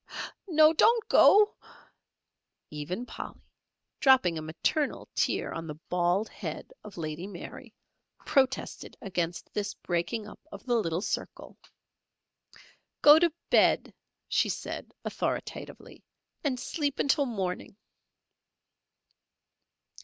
"No, 0.47 0.73
don't 0.73 1.07
go!" 1.09 1.53
Even 2.71 3.05
Polly 3.05 3.39
(dropping 3.99 4.35
a 4.35 4.41
maternal 4.41 5.07
tear 5.13 5.53
on 5.53 5.67
the 5.67 5.75
bald 5.89 6.27
head 6.27 6.73
of 6.83 6.97
Lady 6.97 7.27
Mary) 7.27 7.71
protested 8.25 8.97
against 8.99 9.53
this 9.53 9.75
breaking 9.75 10.25
up 10.27 10.39
of 10.51 10.65
the 10.65 10.73
little 10.75 11.01
circle. 11.01 11.55
"Go 13.03 13.19
to 13.19 13.31
bed," 13.51 13.93
she 14.27 14.49
said, 14.49 14.91
authoritatively, 15.05 16.03
"and 16.43 16.59
sleep 16.59 16.97
until 16.97 17.27
morning." 17.27 17.77